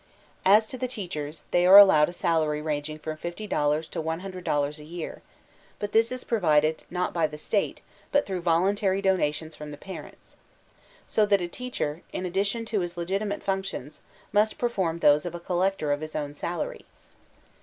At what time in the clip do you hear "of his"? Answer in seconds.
15.91-16.15